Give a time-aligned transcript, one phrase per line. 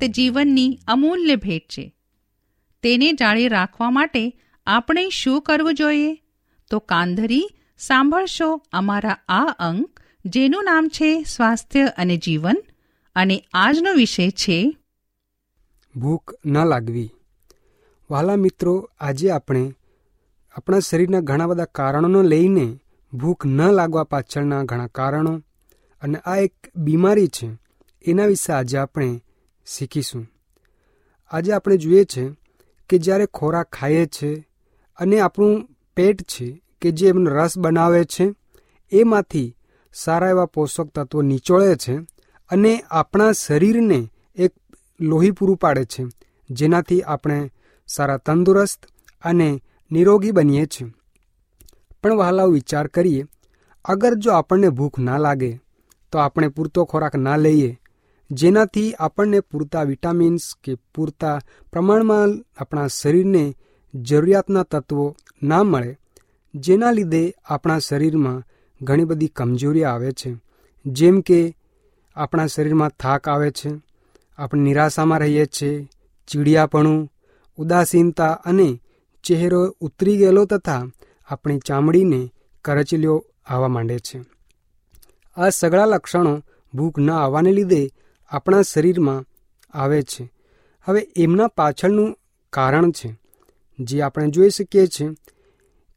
[0.00, 1.94] તે જીવનની અમૂલ્ય ભેટ છે.
[2.82, 4.22] તેને જાળી રાખવા માટે
[4.66, 6.22] આપણે શું કરવું જોઈએ?
[6.70, 12.56] તો કાંધરી, સાંભળશો અમારા આ અંક જેનું નામ છે સ્વાસ્થ્ય અને જીવન,
[13.16, 14.76] અને આજનો વિષય છે
[15.96, 17.10] ભૂખ ન લાગવી.
[18.10, 19.72] વાલા મિત્રો, આજે આપણે
[20.56, 22.66] આપણા શરીરના ઘણા બધા કારણોને લઈને
[23.12, 25.40] ભૂખ ન લાગવા પાછળના ઘણા કારણો
[26.02, 27.48] અને આ એક બીમારી છે.
[28.06, 29.20] એના વિશે આજે આપણે
[29.74, 30.26] શીખીશું.
[31.30, 32.30] આજે આપણે જોઈએ છે
[32.88, 34.48] કે જ્યારે ખોરાક ખાઈએ છે
[34.98, 38.34] અને આપણું પેટ છે કે જે એમનો રસ બનાવે છે,
[38.92, 39.56] એમાંથી
[39.94, 41.94] સારા એવા પોષક તત્વો નીચોળે છે
[42.50, 44.52] અને આપણા શરીરને એક
[45.00, 46.04] લોહી પૂરું પાડે છે,
[46.50, 47.52] જેનાથી આપણે
[47.88, 48.86] સારા તંદુરસ્ત
[49.24, 50.92] અને નિરોગી બનીએ છીએ.
[52.02, 53.24] પણ વહાલાઓ વિચાર કરીએ,
[53.84, 55.60] અગર જો આપણને ભૂખ ના લાગે,
[56.12, 57.80] તો આપણે પૂરતો ખોરાક ના લઈએ
[58.30, 61.40] જેનાથી આપણને પૂરતા વિટામિન્સ કે પૂરતા
[61.72, 63.54] પ્રમાણમાં આપણા શરીરને
[63.94, 65.98] જરૂરિયાતના તત્વો ના મળે,
[66.54, 68.42] જેના લીધે આપણા શરીરમાં
[68.82, 70.36] ઘણી બધી કમજોરી આવે છે.
[70.86, 71.56] જેમ કે
[72.16, 73.70] આપણા શરીરમાં થાક આવે છે,
[74.38, 75.88] આપણે નિરાશામાં રહીએ છીએ,
[76.28, 77.12] ચીડિયાપણું,
[77.58, 78.80] ઉદાસીનતા અને
[79.24, 80.86] ચહેરો ઉતરી ગયેલો તથા
[81.28, 82.32] આપણી ચામડીને
[82.64, 84.24] કરચલીઓ આવવા માંડે છે.
[85.36, 86.42] આ સગળા લક્ષણો
[86.74, 87.88] ભૂખ ન આવવાને લીધે
[88.30, 89.24] આપણા શરીરમાં
[89.70, 90.32] આવે છે.
[90.84, 92.16] હવે એમના પાછળનું
[92.52, 93.16] કારણ છે.
[93.80, 95.08] જે આપણે જોઈ શકીએ છીએ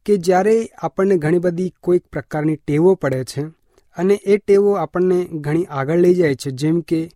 [0.05, 3.41] કે જ્યારે આપણને ઘણી બધી કોઈક પ્રકારની ટેવો પડે છે
[3.97, 6.51] અને એ ટેવો આપણને ઘણી આગળ લઈ જાય છે.
[6.51, 7.11] જેમ કે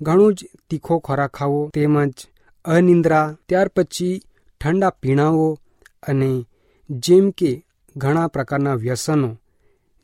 [0.00, 2.12] ઘણું જ તીખો ખોરાક ખાવો, તેમજ
[2.64, 4.20] અનિંદ્રા, ત્યાર પછી
[4.60, 5.58] ઠંડા પીણાઓ
[6.02, 6.46] અને
[6.90, 7.64] જેમ કે
[7.96, 9.40] ઘણા પ્રકારના વ્યસનો.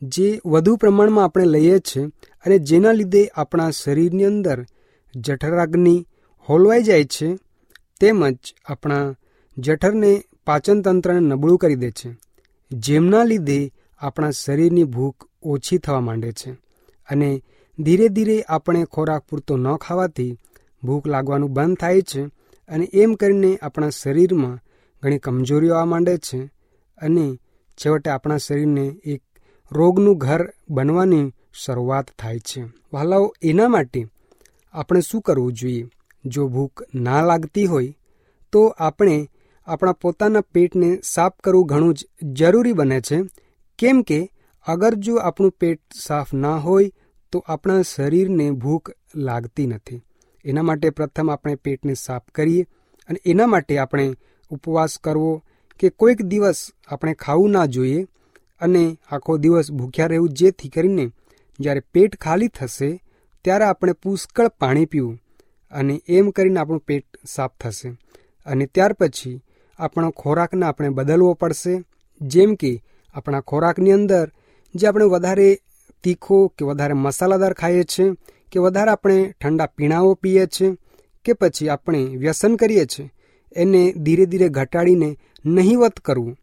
[0.02, 2.06] જે વધુ પ્રમાણમાં આપણે લઈએ છીએ
[2.44, 4.66] અને જેના લીધે આપણા શરીરની અંદર
[5.16, 6.06] જઠરાગ્નિ
[6.48, 7.38] હોલવાઈ જાય છે,
[8.00, 9.14] તેમજ આપણા
[9.58, 12.10] જઠરને પાચનતંત્રને નબળું કરી દે છે,
[12.72, 16.50] જેમના લીધે આપણા શરીરની ભૂખ ઓછી થવા માંડે છે.
[17.08, 17.42] અને
[17.78, 20.38] ધીરે ધીરે આપણે ખોરાક પૂરતો ન ખાવાથી
[20.84, 22.22] ભૂખ લાગવાનું બંધ થાય છે
[22.68, 24.58] અને એમ કરીને આપણા શરીરમાં
[25.02, 26.40] ઘણી કમજોરીઓ આવવા માંડે છે.
[26.98, 27.38] અને
[27.78, 29.22] છેવટે આપણા શરીરને એક
[29.72, 32.62] રોગનું ઘર બનવાની શરૂઆત થાય છે.
[32.92, 34.06] વાલાઓ એના માટે
[34.72, 35.86] આપણે શું કરવું જોઈએ?
[36.24, 37.98] જો ભૂખ ના લાગતી હોય,
[38.52, 39.30] તો આપણે
[39.66, 43.20] આપણા પોતાના પેટને સાફ કરવું ઘણું જ જરૂરી બને છે.
[43.78, 44.30] કેમ કે,
[44.66, 46.92] અગર જો આપણું પેટ સાફ ના હોય,
[47.32, 50.02] તો આપણા શરીરને ભૂખ લાગતી નથી.
[50.44, 52.66] એના માટે પ્રથમ આપણે પેટને સાફ કરીએ
[53.08, 54.14] અને એના માટે આપણે
[54.50, 55.42] ઉપવાસ કરવો
[55.80, 58.06] કે કોઈક દિવસ આપણે ખાવું ના જોઈએ
[58.60, 61.10] અને આખો દિવસ ભૂખ્યા રહેવું, જેથી કરીને
[61.60, 62.90] જ્યારે પેટ ખાલી થશે,
[63.44, 65.18] ત્યારે આપણે પુષ્કળ પાણી પીવું
[65.72, 67.88] અને એમ કરીને આપણું પેટ સાફ થશે.
[68.46, 69.40] અને ત્યાર પછી
[69.78, 71.74] આપણો ખોરાકને આપણે બદલવો પડશે.
[72.20, 72.72] જેમ કે
[73.14, 74.26] આપણા ખોરાકની અંદર
[74.74, 75.58] જે આપણે વધારે
[76.04, 78.12] તીખો કે વધારે મસાલાદાર ખાઈએ છીએ
[78.52, 80.76] કે વધારે આપણે ઠંડા પીણાઓ પીએ છીએ
[81.24, 83.10] કે પછી આપણે વ્યસન કરીએ છીએ
[83.56, 85.10] એને ધીરે ધીરે ઘટાડીને
[85.44, 86.36] નહીવત કરવું.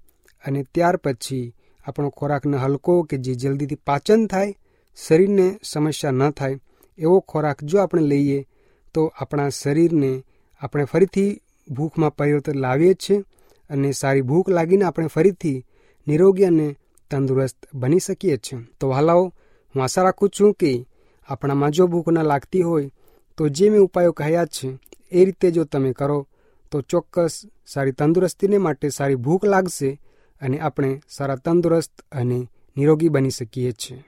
[0.45, 1.53] અને ત્યાર પછી
[1.85, 4.55] આપણો ખોરાકને હલકો કે જે જલ્દીથી પાચન થાય
[5.05, 6.59] શરીરને સમસ્યા ન થાય
[6.97, 8.39] એવો ખોરાક જો આપણે લઈએ,
[8.93, 10.11] તો આપણા શરીરને
[10.61, 11.31] આપણે ફરીથી
[11.67, 13.23] ભૂખમાં પરિવર્તન લાવીએ છીએ
[13.69, 15.65] અને સારી ભૂખ લાગીને આપણે ફરીથી
[16.07, 16.67] નિરોગી અને
[17.11, 18.59] તંદુરસ્ત બની શકીએ છીએ.
[18.79, 19.23] તો હાલાઓ,
[19.75, 20.71] હું આશા રાખું છું કે
[21.29, 22.89] આપણામાં જો ભૂખ ન લાગતી હોય,
[23.37, 24.67] તો જે મેં ઉપાયો કહ્યા છે,
[25.11, 26.27] એ રીતે જો તમે કરો,
[26.71, 27.33] તો ચોક્કસ
[27.65, 29.89] સારી તંદુરસ્તીને માટે સારી ભૂખ લાગશે
[30.41, 32.39] અને આપણે સારા તંદુરસ્ત અને
[32.77, 34.03] નિરોગી બની શકીએ છીએ.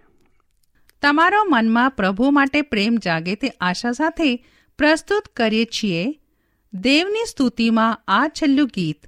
[1.01, 4.45] તમારો મનમાં પ્રભુ માટે પ્રેમ જાગે તે આશા સાથે
[4.77, 6.19] પ્રસ્તુત કરીએ છીએ.
[6.73, 9.07] દેવની સ્તુતિમાં આ છેલ્લું ગીત.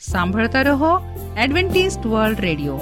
[0.00, 1.00] સાંભળતા રહો
[1.38, 2.80] એડવેન્ટિસ્ટ વર્લ્ડ રેડિયો.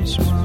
[0.04, 0.43] દેશમાં દેવના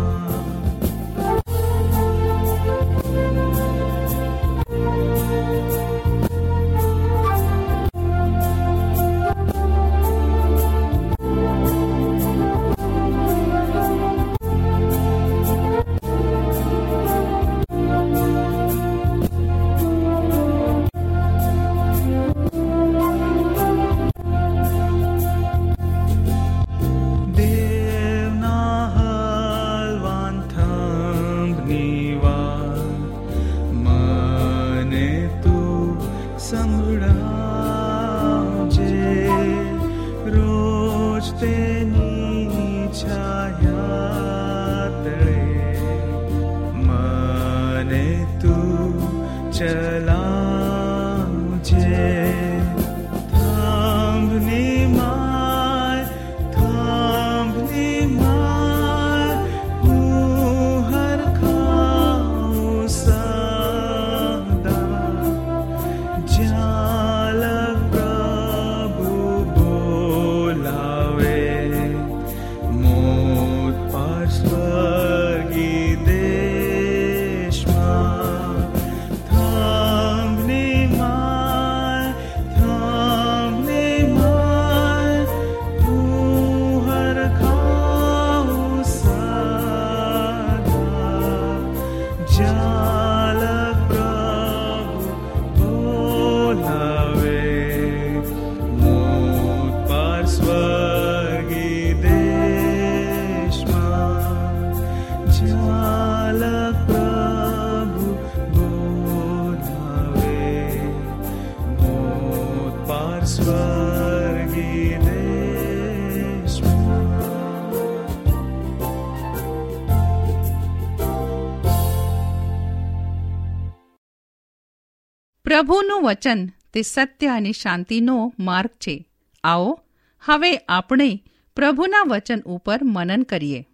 [125.59, 129.05] પ્રભુનું વચન તે સત્ય અને શાંતિનો માર્ગ છે.
[129.43, 129.79] આવો,
[130.25, 131.23] હવે આપણે
[131.55, 133.65] પ્રભુના વચન ઉપર મનન કરીએ.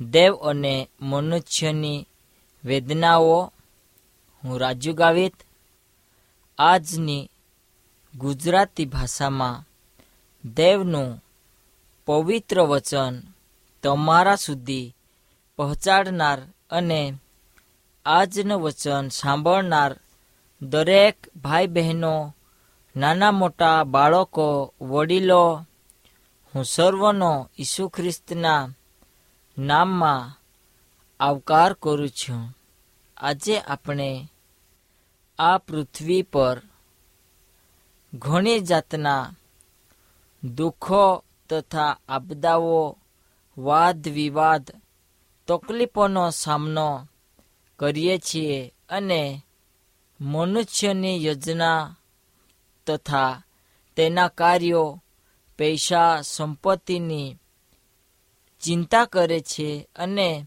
[0.00, 2.06] દેવ અને મનુષ્યની
[2.64, 3.52] વેદનાઓ
[4.44, 5.34] હું રાજુ ગાવિત
[6.58, 7.30] આજની
[8.18, 9.64] ગુજરાતી ભાષામાં
[10.54, 11.24] દેવનું
[12.06, 13.20] પવિત્ર વચન
[13.82, 14.96] તમારા સુધી
[15.56, 17.14] પહોંચાડનાર અને
[18.06, 19.96] આજનું વચન સાંભળનાર
[20.62, 22.36] દરેક ભાઈ બહેનો
[22.96, 25.66] નાના મોટા બાળકો, વડીલો,
[26.54, 28.68] હું સર્વનો ઈસુ ખ્રિસ્તના
[29.58, 30.40] નામમાં
[31.20, 32.56] આવકાર કરું છું.
[33.16, 34.28] આજે આપણે
[35.38, 36.62] આ પૃથ્વી પર
[38.14, 39.32] ઘણી જાતના
[40.44, 42.98] દુઃખો તથા આપદાઓ
[43.58, 44.70] વાદ વિવાદ
[45.46, 47.08] તકલીફોનો સામનો
[47.78, 49.44] કરીએ છીએ અને
[50.20, 51.96] મનુષ્યની યોજના
[52.86, 53.42] તથા
[53.96, 55.02] તેના કાર્યો
[55.58, 57.36] પૈસા સંપત્તિની
[58.60, 60.46] ચિંતા કરે છે અને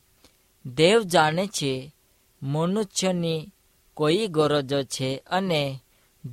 [0.65, 1.95] દેવ જાણે છે
[2.43, 3.53] મનુષ્યની
[3.93, 5.79] કોઈ ગરજો છે અને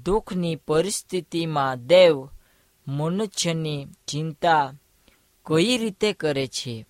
[0.04, 2.28] દુઃખની પરિસ્થિતિમાં દેવ
[2.88, 4.72] મનુષ્યની ચિંતા
[5.46, 6.86] કઈ રીતે કરે છે.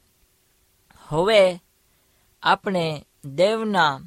[1.08, 1.60] હવે
[2.42, 4.00] આપણે દેવના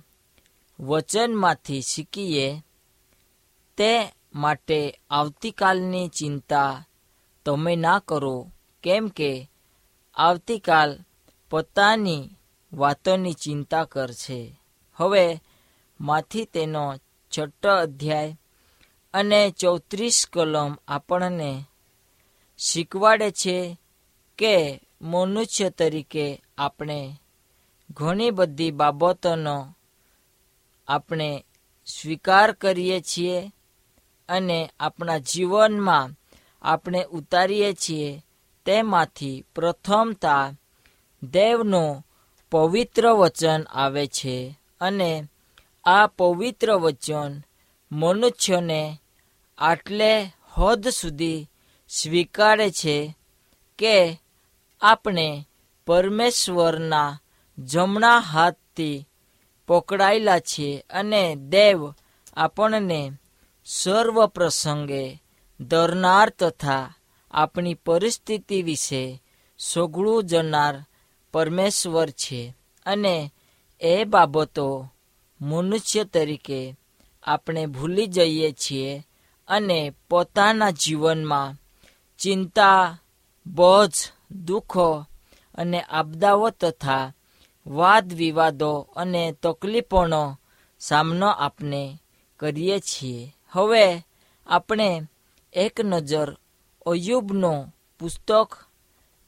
[0.86, 2.63] વચનમાંથી શીખીએ
[3.78, 6.86] તે માટે આવતીકાલની ચિંતા
[7.46, 8.52] તમે ના કરો,
[8.84, 9.50] કેમ કે
[10.16, 11.00] આવતીકાલ
[11.50, 12.30] પોતાની
[12.74, 14.60] વાતોની ચિંતા કરશે.
[14.96, 15.42] હવે
[16.02, 16.98] માંથી તેનો
[17.38, 18.40] છઠ્ઠો અધ્યાય
[19.13, 21.66] અને ચોત્રીસ કલમ આપણને
[22.58, 23.78] શીખવાડે છે
[24.38, 27.20] કે મનુષ્ય તરીકે આપણે
[27.90, 29.75] ઘણી બધી બાબતોનો
[30.88, 31.30] આપણે
[31.88, 33.38] સ્વીકાર કરીએ છીએ
[34.30, 36.16] અને આપણા જીવનમાં
[36.62, 38.10] આપણે ઉતારીએ છીએ
[38.66, 40.54] તેમાંથી પ્રથમતા
[41.22, 42.02] દેવનું
[42.52, 44.36] પવિત્ર વચન આવે છે
[44.82, 45.12] અને
[45.86, 47.34] આ પવિત્ર વચન
[47.92, 48.82] મનુષ્યને
[49.58, 50.12] આટલે
[50.54, 51.48] હદ સુધી
[51.92, 52.98] સ્વીકારે છે
[53.80, 53.96] કે
[54.82, 55.28] આપણે
[55.88, 57.18] પરમેશ્વરના
[57.58, 59.06] જમણા હાથથી
[59.67, 61.93] પકડાયેલા છીએ અને દેવ
[62.34, 63.12] આપણને
[63.65, 65.24] સર્વ પ્રસંગે
[65.60, 66.93] દરનાર તથા
[67.32, 69.24] આપણી પરિસ્થિતિ વિશે
[69.60, 70.86] સોગળું જનાર
[71.32, 72.55] પરમેશ્વર છે
[72.86, 73.34] અને
[73.82, 74.89] એ બાબતો
[75.41, 76.75] મનુષ્ય તરીકે
[77.24, 79.08] આપણે ભૂલી જઈએ છીએ
[79.48, 81.55] અને પોતાના જીવનમાં
[82.17, 82.98] ચિંતા,
[83.48, 83.89] બોજ,
[84.32, 85.05] દુઃખો
[85.55, 87.13] અને આપદાઓ તથા
[87.67, 90.39] વાદ વિવાદો અને તકલીફોનો
[90.79, 92.00] સામનો આપણે
[92.39, 93.36] કરીએ છીએ.
[93.50, 94.05] હવે
[94.48, 95.01] આપણે
[95.53, 96.38] એક નજર
[96.86, 98.58] અયુબનો પુસ્તક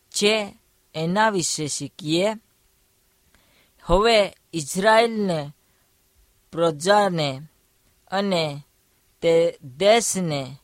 [0.09, 0.57] છે
[0.95, 2.33] એના વિશે શીખીએ.
[3.83, 5.51] હવે ઇઝરાયલને,
[6.51, 7.41] પ્રજાને
[8.11, 8.61] અને
[9.21, 10.57] તે દેશને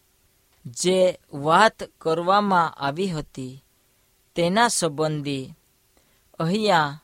[0.66, 3.64] જે વાત કરવામાં આવી હતી,
[4.36, 5.54] તેના સંબંધી
[6.40, 7.04] અહીંયા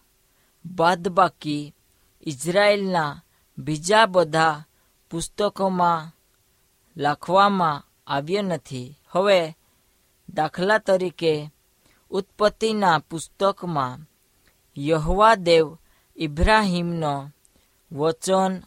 [0.76, 1.76] બાદબાકી
[2.24, 3.24] ઇઝરાયલના
[3.58, 4.64] બીજા બધા
[5.10, 6.12] પુસ્તકોમાં
[6.98, 9.00] લખવામાં આવ્યો નથી.
[9.10, 9.58] હવે
[10.30, 11.50] દાખલા તરીકે
[12.10, 14.00] ઉત્પત્તિના પુસ્તકમાં
[14.78, 15.78] યહવા દેવ
[16.16, 17.32] ઇબ્રાહિમનો
[17.92, 18.62] વચન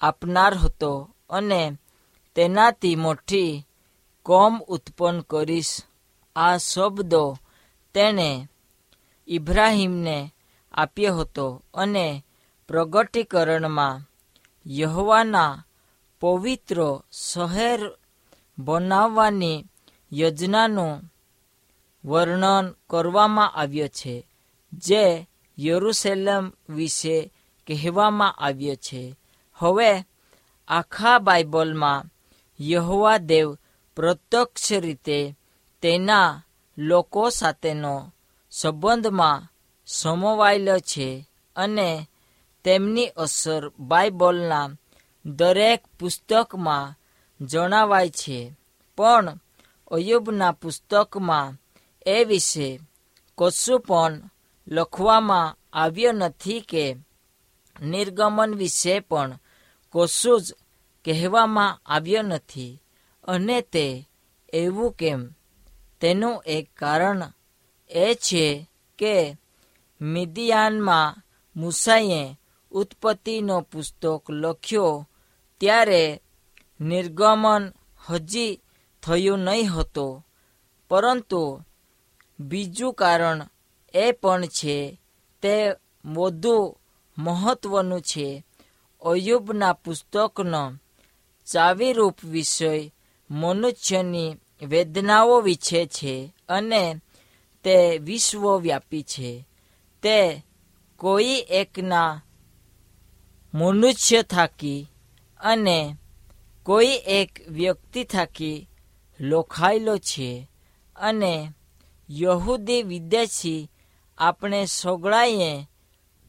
[0.00, 1.78] આપનાર હતો અને
[2.34, 3.66] તેનાથી મોટી
[4.22, 5.82] કોમ ઉત્પન્ન કરીશ.
[6.36, 7.38] આ શબ્દો
[7.94, 8.48] તેણે
[9.28, 10.34] ઇબ્રાહિમને
[10.78, 12.06] આપ્યો હતો અને
[12.68, 14.02] પ્રગટીકરણમાં
[14.66, 15.64] યહવાના
[16.20, 16.78] પવિત્ર
[17.12, 17.80] શહેર
[18.58, 19.64] બનાવવાની
[20.12, 20.94] યોજનાનું
[22.04, 24.26] વર્ણન કરવામાં આવ્યો છે,
[24.72, 27.16] જે યરુસેલમ વિશે
[27.66, 29.02] કહેવામાં આવ્યો છે.
[29.54, 29.90] હવે
[30.68, 32.06] આખા બાઇબલમાં
[32.60, 33.48] યહવા દેવ
[33.96, 35.18] પ્રત્યક્ષ રીતે
[35.82, 36.42] તેના
[36.78, 37.94] લોકો સાથેનો
[38.50, 39.46] સંબંધમાં
[39.88, 42.08] સમવાયેલો છે અને
[42.64, 44.70] તેમની અસર બાઇબલના
[45.26, 46.94] દરેક પુસ્તકમાં
[47.46, 48.52] જણાવાય છે.
[48.96, 49.38] પણ
[49.90, 51.56] અયુબના પુસ્તકમાં
[52.06, 52.80] એ વિશે
[53.38, 54.20] કશું પણ
[54.68, 56.96] લખવામાં આવ્યું નથી કે
[57.82, 59.38] નિર્ગમન વિશે પણ
[59.94, 60.52] કશું જ
[61.04, 62.82] કહેવામાં આવ્યું નથી.
[63.24, 64.08] અને તે
[64.52, 65.28] એવું કેમ?
[66.00, 67.22] તેનું એક કારણ
[67.90, 69.36] એ છે કે
[70.00, 71.22] મિદિયાનમાં
[71.56, 72.40] મુસાઈએ
[72.70, 75.08] ઉત્પત્તિનો પુસ્તક લખ્યો
[75.60, 76.20] ત્યારે
[76.80, 77.72] નિર્ગમન
[78.08, 78.60] હજી
[79.02, 80.26] થયું નહીં હતું.
[80.90, 81.62] પરંતુ
[82.40, 83.46] બીજું કારણ
[83.94, 85.00] એ પણ છે,
[85.42, 85.72] તે
[86.04, 86.76] વધુ
[87.18, 88.44] મહત્વનું છે.
[89.02, 90.72] અયુબના પુસ્તકનો
[91.46, 92.92] ચાવીરૂપ વિષય
[93.30, 97.00] મનુષ્યની વેદનાઓ વિશે છે અને
[97.64, 99.47] તે વિશ્વવ્યાપી છે.
[100.02, 100.46] તે
[100.96, 102.22] કોઈ એકના
[103.54, 104.86] મનુષ્ય થાકી
[105.40, 105.96] અને
[106.62, 108.68] કોઈ એક વ્યક્તિ થાકી
[109.20, 110.50] લોખાયેલો છે
[110.96, 111.52] અને
[112.10, 113.70] યહૂદી વિદેશી
[114.18, 115.66] આપણે સોગળાએ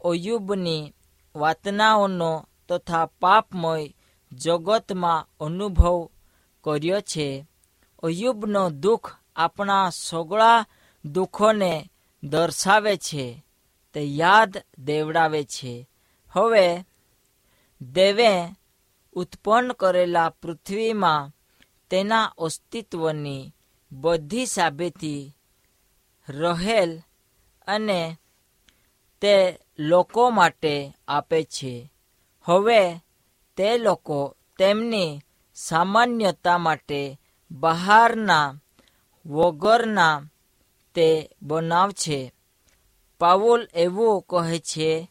[0.02, 0.94] ઓયુબની
[1.36, 3.96] વાતનાઓનો તથા પાપમય
[4.32, 6.10] જગતમાં અનુભવ
[6.64, 7.46] કર્યો છે.
[8.04, 10.66] અયુબનો દુઃખ આપણા સોગળા
[11.06, 11.92] દુઃખોને
[12.24, 13.46] દર્શાવે છે.
[13.94, 15.90] તે યાદ દેવડાવે છે.
[16.30, 16.86] હવે,
[17.82, 18.56] દેવે
[19.14, 21.32] ઉત્પન્ન કરેલા પૃથ્વીમાં
[21.90, 23.54] તેના અસ્તિત્વની
[23.92, 25.36] બધી સાબિતી
[26.30, 27.02] રહેલ
[27.68, 28.18] અને
[29.22, 31.92] તે લોકો માટે આપે છે.
[32.44, 33.00] હવે,
[33.58, 35.22] તે લોકો તેમની
[35.56, 37.20] સામાન્યતા માટે
[37.52, 38.54] બહારના
[39.26, 40.22] વગરના
[40.96, 42.34] તે બનાવ છે.
[43.20, 45.10] પાઉલ એવું કહે છે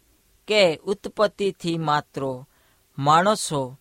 [0.48, 2.22] કે ઉત્પત્તિથી માત્ર
[2.98, 3.76] માણસો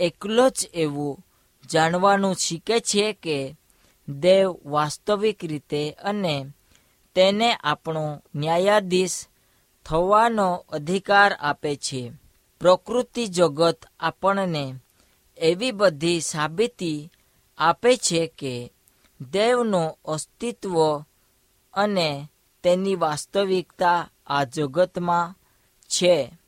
[0.00, 1.24] એકલો જ એવું
[1.70, 3.56] જાણવાનું શીખે છે કે
[4.08, 6.52] દેવ વાસ્તવિક રીતે અને
[7.14, 8.04] તેને આપણો
[8.34, 9.18] ન્યાયાધીશ
[9.84, 12.12] થવાનો અધિકાર આપે છે.
[12.60, 14.64] પ્રકૃતિ જગત આપણને
[15.38, 17.10] એવી બધી સાબિતી
[17.58, 18.72] આપે છે કે
[19.20, 20.74] દેવનું અસ્તિત્વ
[21.74, 22.08] અને
[22.62, 25.34] તેની વાસ્તવિકતા આ જગતમાં
[25.88, 26.38] છે.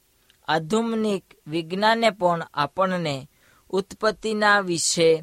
[0.48, 3.28] આધુનિક વિજ્ઞાને પણ આપણને
[3.70, 5.22] ઉત્પત્તિના વિશે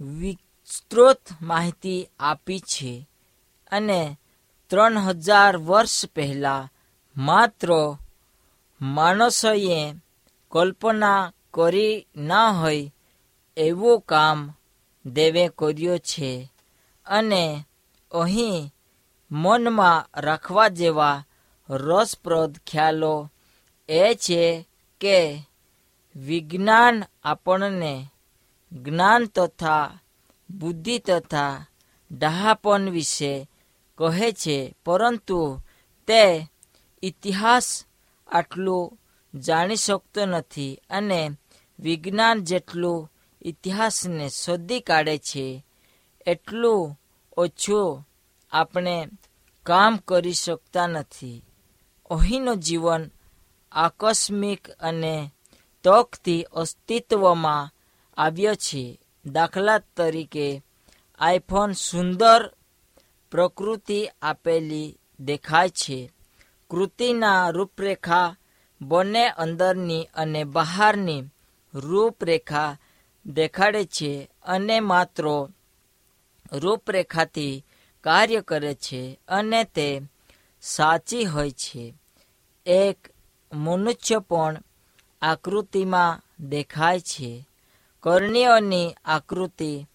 [0.00, 3.08] વિસ્તૃત માહિતી આપી છે
[3.70, 4.18] અને
[4.70, 6.70] ત્રણ હજાર વર્ષ પહેલા
[7.16, 7.96] માત્ર
[8.80, 9.94] માણસોએ
[10.50, 12.92] કલ્પના કરી ના હોય
[13.56, 14.54] એવું કામ
[15.06, 16.52] દેવે કર્યું છે.
[17.06, 17.64] અને
[18.12, 18.74] અહીં
[19.30, 21.24] મનમાં રાખવા જેવા
[21.70, 23.30] રસપ્રદ ખ્યાલો
[23.88, 24.68] એ છે
[25.00, 25.46] કે
[26.16, 28.10] વિજ્ઞાન આપણને
[28.72, 29.98] જ્ઞાન તથા
[30.50, 31.66] બુદ્ધિ તથા
[32.10, 33.48] ડહાપન વિશે
[33.98, 35.58] કહે છે, પરંતુ
[36.06, 36.48] તે
[37.02, 37.84] ઇતિહાસ
[38.28, 38.98] આટલું
[39.40, 41.30] જાણી શકતો નથી અને
[41.78, 43.10] વિજ્ઞાન જેટલું
[43.42, 45.64] ઇતિહાસને શોધી કાઢે છે,
[46.26, 47.00] એટલું
[47.36, 48.07] ઓછું
[48.52, 49.08] આપણે
[49.62, 51.44] કામ કરી શકતા નથી.
[52.10, 53.10] અહીંનું જીવન
[53.72, 55.30] આકસ્મિક અને
[55.84, 57.70] તકથી અસ્તિત્વમાં
[58.16, 59.00] આવ્યો છે.
[59.26, 60.62] દાખલા તરીકે,
[61.18, 62.54] આઈફોન સુંદર
[63.30, 66.10] પ્રકૃતિ આપેલી દેખાય છે.
[66.70, 68.36] કૃતિના રૂપરેખા
[68.80, 71.24] બંને અંદરની અને બહારની
[71.74, 72.76] રૂપરેખા
[73.26, 75.48] દેખાડે છે અને માત્ર
[76.52, 77.64] રૂપરેખાથી
[78.04, 80.00] કાર્ય કરે છે અને તે
[80.62, 81.94] સાચી હોય છે.
[82.66, 82.98] એક
[83.52, 84.62] મનુષ્ય પણ
[85.22, 87.48] આકૃતિમાં દેખાય છે.
[88.00, 89.86] કર્ણીઓની આકૃતિ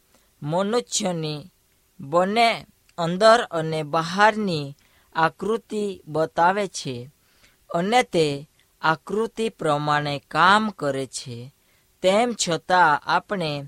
[0.44, 1.52] મનુષ્યની
[2.00, 2.66] બંને
[2.98, 4.76] અંદર અને બહારની
[5.16, 7.10] આકૃતિ બતાવે છે
[7.74, 8.50] અને તે
[8.82, 11.54] આકૃતિ પ્રમાણે કામ કરે છે.
[12.02, 13.64] તેમ છતાં આપણે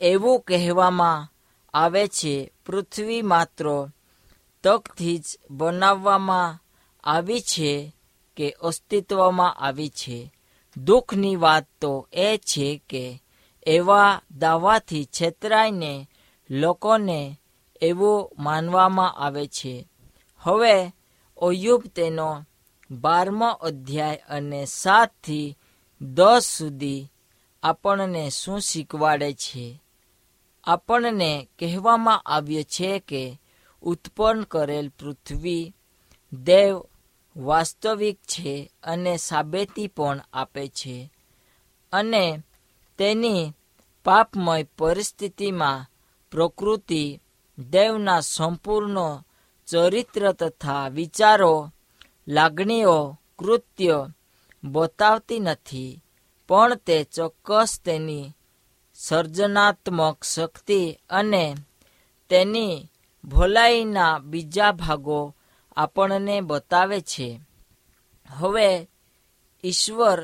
[0.00, 1.33] એવું કહેવામાં
[1.74, 2.52] આવે છે.
[2.66, 3.88] પૃથ્વી માત્ર
[4.62, 6.58] તકથી જ બનાવવામાં
[7.04, 7.96] આવી છે
[8.36, 10.32] કે અસ્તિત્વમાં આવી છે.
[10.76, 13.22] દુઃખની વાત તો એ છે કે
[13.66, 16.08] એવા દાવાથી છેતરાઈને
[16.50, 17.40] લોકોને
[17.80, 19.88] એવું માનવામાં આવે છે.
[20.38, 20.92] હવે
[21.36, 22.44] ઓયુબ તેનો
[22.90, 25.58] બારમો અધ્યાય અને સાતથી
[26.00, 27.06] દસ સુધી
[27.62, 29.83] આપણને શું શીખવાડે છે?
[30.66, 33.38] આપણને કહેવામાં આવ્યું છે કે
[33.82, 35.72] ઉત્પન્ન કરેલ પૃથ્વી
[36.32, 36.74] દેવ
[37.36, 41.10] વાસ્તવિક છે અને સાબેતી પણ આપે છે
[41.92, 42.42] અને
[42.98, 43.52] તેની
[44.04, 45.86] પાપમય પરિસ્થિતિમાં
[46.30, 47.20] પ્રકૃતિ
[47.58, 49.22] દેવના સંપૂર્ણ
[49.68, 51.70] ચરિત્ર તથા વિચારો,
[52.28, 54.10] લાગણીઓ, કૃત્ય
[54.64, 56.02] બતાવતી નથી,
[56.48, 58.34] પણ તે ચોક્કસ તેની
[59.06, 61.54] સર્જનાત્મક શક્તિ અને
[62.28, 62.90] તેની
[63.24, 65.34] ભલાઈના બીજા ભાગો
[65.76, 67.40] આપણને બતાવે છે.
[68.26, 68.88] હવે
[69.64, 70.18] ઈશ્વર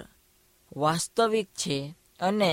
[0.77, 1.79] વાસ્તવિક છે
[2.21, 2.53] અને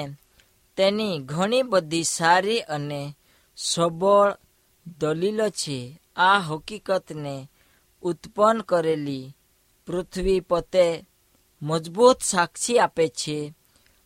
[0.78, 3.02] તેની ઘણી બધી સારી અને
[3.58, 4.30] સબળ
[5.00, 5.80] દલીલો છે.
[6.16, 7.36] આ હકીકતને
[8.02, 9.36] ઉત્પન્ન કરેલી
[9.88, 11.06] પૃથ્વી પતે
[11.62, 13.54] મજબૂત સાક્ષી આપે છે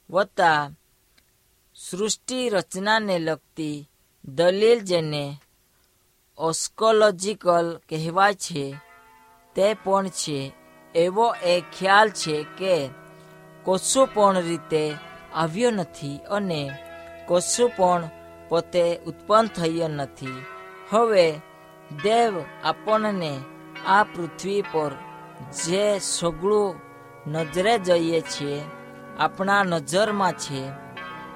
[0.10, 0.70] વત્તા
[1.82, 3.78] સૃષ્ટિ રચનાને લગતી
[4.24, 5.24] દલીલ જેને
[6.38, 8.66] ઓસ્કોલોજીકલ કહેવાય છે
[9.56, 10.40] તે પણ છે
[10.96, 12.76] એવો એ ખ્યાલ છે કે
[13.66, 14.84] કશું પણ રીતે
[15.34, 16.62] આવ્યો નથી અને
[17.28, 18.04] કશું પણ
[18.50, 20.46] પોતે ઉત્પન્ન થયો નથી
[20.90, 21.26] હવે
[22.00, 23.34] દેવ આપણને
[23.88, 24.94] આ પૃથ્વી પર
[25.58, 26.80] જે સગળું
[27.28, 28.60] નજરે જઈએ છીએ
[29.20, 30.62] આપણા નજરમાં છે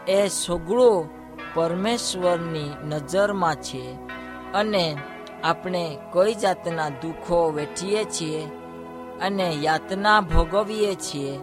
[0.07, 1.09] એ સગળો
[1.53, 3.93] પરમેશ્વરની નજરમાં છે
[4.53, 4.97] અને
[5.43, 8.47] આપણે કઈ જાતના દુઃખો વેઠીએ છીએ
[9.21, 11.39] અને યાતના ભોગવીએ છીએ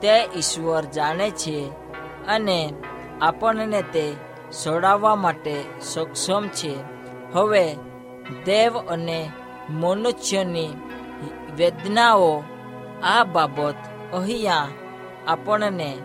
[0.00, 1.70] તે ઈશ્વર જાણે છે
[2.28, 2.72] અને
[3.20, 4.12] આપણને તે
[4.64, 6.74] સોડાવવા માટે સક્ષમ છે.
[7.32, 7.74] હવે
[8.44, 9.30] દેવ અને
[9.70, 10.68] મનુષ્યની
[11.56, 12.42] વેદનાઓ
[13.02, 13.74] આ બાબત
[14.14, 14.68] અહીંયા
[15.26, 15.96] આપણને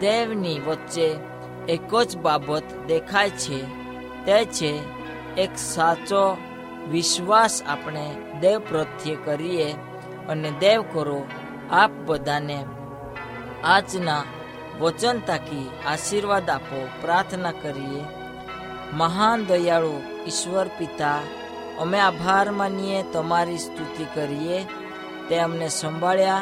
[0.00, 1.16] દેવની વચ્ચે
[1.68, 3.62] એક જ બાબત દેખાય છે.
[4.24, 4.80] તે છે,
[5.36, 6.36] એક સાચો
[6.90, 9.72] વિશ્વાસ આપણે દેવ પ્રત્યે કરીએ
[10.28, 11.26] અને દેવ કરો
[11.70, 12.64] આપ બધાને
[13.64, 14.22] આજના
[14.80, 18.04] વચન તાકી આશીર્વાદ આપો, પ્રાર્થના કરીએ.
[18.92, 21.18] મહાન દયાળુ ઈશ્વર પિતા,
[21.80, 24.66] અમે આભાર માનીએ, તમારી સ્તુતિ કરીએ.
[25.28, 26.36] તે અમને સંભાળ્યા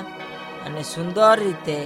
[0.66, 1.82] અને સુંદર રીતે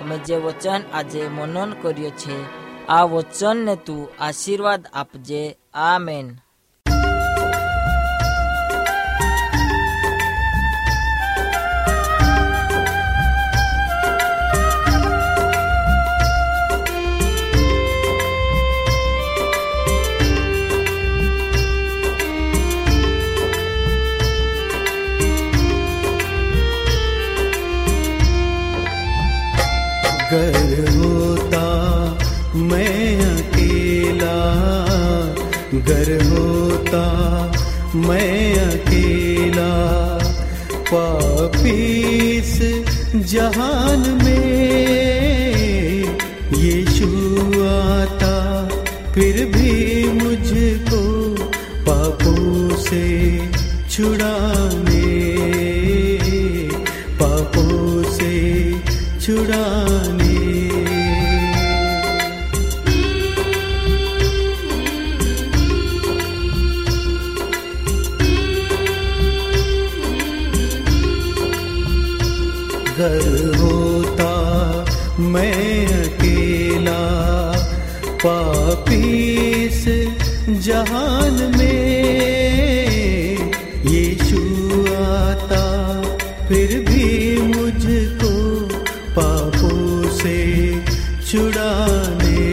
[0.00, 2.59] અમે જે વચન આજે મનન કર્યો છે
[2.90, 5.42] આ વચનને તું આશીર્વાદ આપજે.
[5.74, 6.28] આમેન.
[37.94, 39.72] मैं अकेला
[40.92, 42.52] पापीस
[43.32, 44.70] जहान में
[46.54, 47.08] यीशु
[47.66, 48.36] आता,
[49.14, 49.72] फिर भी
[50.12, 51.02] मुझको
[51.86, 53.04] पापों से
[53.90, 55.04] छुड़ाने,
[57.22, 58.34] पापों से
[59.20, 59.79] छुड़ाने
[91.39, 92.51] छुड़ाने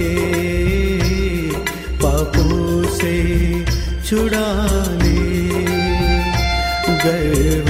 [2.03, 3.15] पापों से
[4.07, 5.21] छुड़ाने
[7.05, 7.66] गए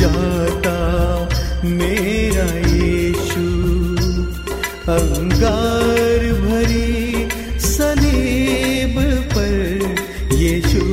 [0.00, 0.76] जाता
[1.64, 3.44] मेरा यीशु
[4.94, 7.28] अंगार भरी
[7.68, 8.96] सनेब
[9.34, 10.84] पर यीशु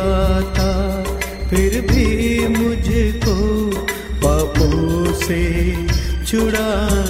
[0.00, 0.72] आता
[1.50, 2.06] फिर भी
[2.58, 3.36] मुझको
[4.24, 5.42] पापों से
[6.26, 7.03] छुड़ा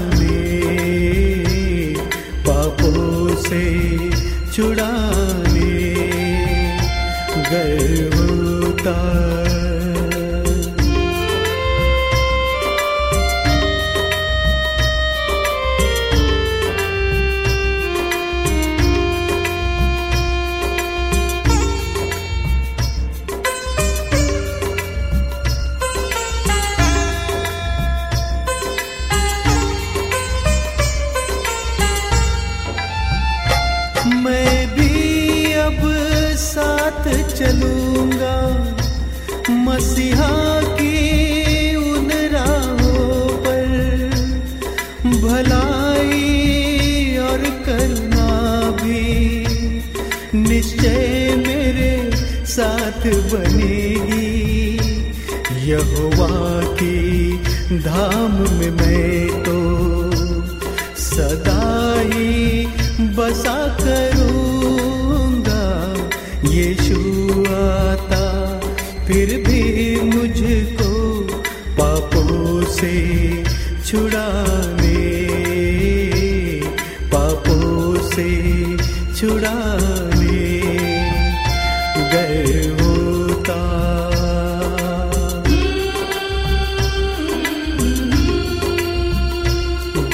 [37.35, 38.37] चलूँगा।
[39.65, 40.35] मसीहा
[40.79, 43.71] की उन राहों पर
[45.25, 46.21] भलाई
[47.19, 48.29] और करना
[48.83, 49.05] भी
[50.39, 51.93] निश्चय मेरे
[52.47, 54.33] साथ बनेगी।
[55.67, 56.35] यहोवा
[56.81, 56.99] की
[57.79, 59.84] धाम में मैं तो
[72.84, 72.94] से
[73.84, 74.98] छुड़ाने
[77.12, 78.28] पापों से
[79.14, 80.38] छुड़ाने
[82.14, 83.60] गए होता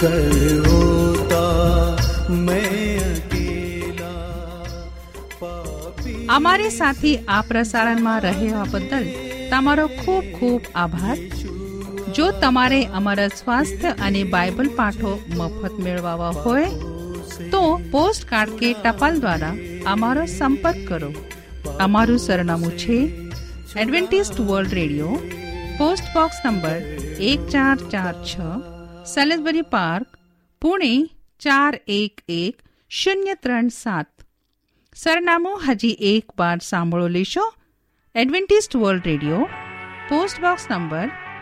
[0.02, 1.44] गए होता
[2.42, 2.64] मैं
[3.06, 4.14] अकेला
[5.36, 9.06] पापी અમારી સાથે આ પ્રસારણમાં રહેવા બદલ
[9.50, 11.18] તમારો ખૂબ ખૂબ આભાર
[12.17, 16.71] જો તમારે અમારા સ્વાસ્થ્ય અને બાઇબલ પાઠો મફત મેળવવા હોય,
[17.53, 19.53] તો પોસ્ટ કાર્ડ કે ટપાલ દ્વારા
[19.93, 21.11] અમારો સંપર્ક કરો.
[21.87, 22.99] અમારું સરનામું છે
[23.83, 25.13] Adventist World Radio,
[25.79, 26.79] post box number
[27.31, 28.35] એક ચાર ચાર છ
[29.15, 30.09] સેલેસબરી પાર્ક,
[30.63, 30.95] પુણે
[31.39, 32.55] ચાર એક એક
[32.91, 34.11] શૂન્ય ત્રણ સાત.
[34.97, 37.47] સરનામું હજી એક વાર સાંભળો લેશો.
[38.15, 39.43] Adventist World Radio,
[40.09, 41.09] post box number